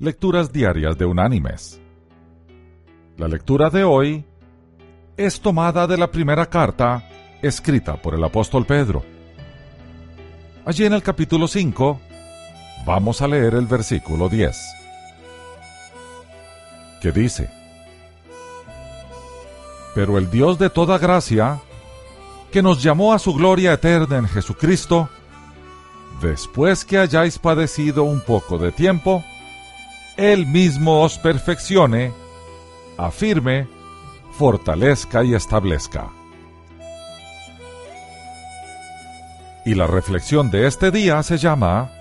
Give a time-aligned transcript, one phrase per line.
[0.00, 1.80] Lecturas Diarias de Unánimes.
[3.16, 4.24] La lectura de hoy
[5.16, 7.02] es tomada de la primera carta
[7.42, 9.02] escrita por el apóstol Pedro.
[10.64, 12.00] Allí en el capítulo 5
[12.86, 14.56] vamos a leer el versículo 10,
[17.02, 17.50] que dice,
[19.96, 21.58] Pero el Dios de toda gracia,
[22.52, 25.08] que nos llamó a su gloria eterna en Jesucristo,
[26.22, 29.24] después que hayáis padecido un poco de tiempo,
[30.18, 32.12] él mismo os perfeccione,
[32.96, 33.68] afirme,
[34.32, 36.10] fortalezca y establezca.
[39.64, 41.92] Y la reflexión de este día se llama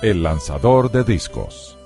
[0.00, 1.76] El lanzador de discos.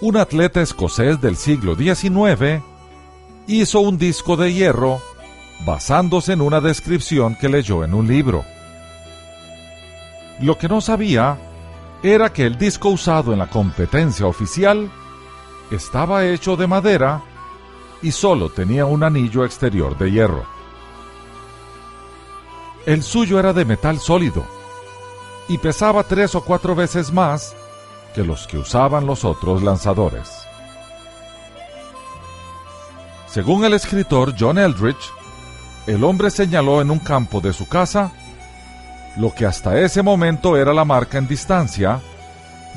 [0.00, 2.62] Un atleta escocés del siglo XIX
[3.46, 5.02] hizo un disco de hierro
[5.66, 8.42] basándose en una descripción que leyó en un libro.
[10.40, 11.38] Lo que no sabía
[12.02, 14.90] era que el disco usado en la competencia oficial
[15.70, 17.22] estaba hecho de madera
[18.02, 20.44] y solo tenía un anillo exterior de hierro.
[22.84, 24.44] El suyo era de metal sólido
[25.48, 27.54] y pesaba tres o cuatro veces más
[28.14, 30.30] que los que usaban los otros lanzadores.
[33.26, 35.12] Según el escritor John Eldridge,
[35.86, 38.12] el hombre señaló en un campo de su casa
[39.16, 42.00] lo que hasta ese momento era la marca en distancia,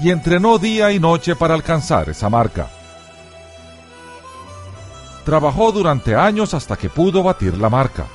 [0.02, 2.68] y entrenó día y noche para alcanzar esa marca.
[5.26, 8.06] Trabajó durante años hasta que pudo batir la marca.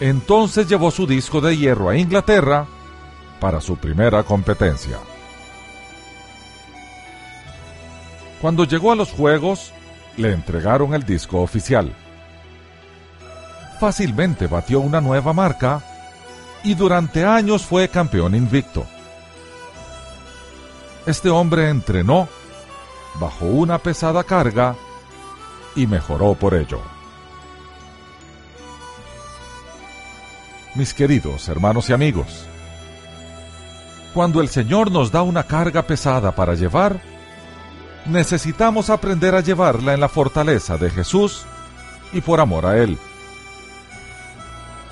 [0.00, 2.66] Entonces llevó su disco de hierro a Inglaterra
[3.38, 4.98] para su primera competencia.
[8.40, 9.72] Cuando llegó a los Juegos,
[10.16, 11.92] le entregaron el disco oficial.
[13.78, 15.82] Fácilmente batió una nueva marca
[16.62, 18.86] y durante años fue campeón invicto.
[21.06, 22.28] Este hombre entrenó
[23.18, 24.76] bajo una pesada carga
[25.74, 26.80] y mejoró por ello.
[30.74, 32.46] Mis queridos hermanos y amigos,
[34.14, 37.00] cuando el Señor nos da una carga pesada para llevar,
[38.06, 41.44] necesitamos aprender a llevarla en la fortaleza de Jesús
[42.12, 42.98] y por amor a Él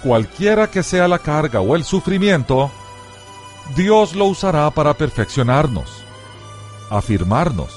[0.03, 2.71] cualquiera que sea la carga o el sufrimiento,
[3.77, 6.03] Dios lo usará para perfeccionarnos,
[6.91, 7.75] afirmarnos,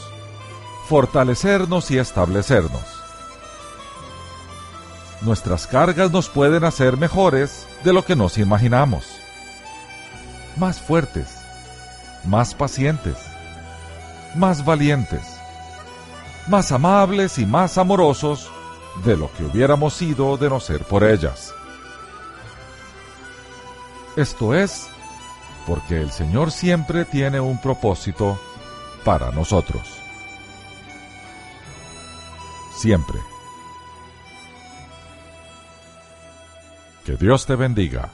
[0.87, 3.01] fortalecernos y establecernos.
[5.21, 9.05] Nuestras cargas nos pueden hacer mejores de lo que nos imaginamos,
[10.57, 11.27] más fuertes,
[12.25, 13.17] más pacientes,
[14.35, 15.21] más valientes,
[16.47, 18.49] más amables y más amorosos
[19.05, 21.50] de lo que hubiéramos sido de no ser por ellas.
[24.15, 24.89] Esto es
[25.65, 28.39] porque el Señor siempre tiene un propósito
[29.05, 29.81] para nosotros.
[32.75, 33.19] Siempre.
[37.05, 38.09] Que Dios te bendiga.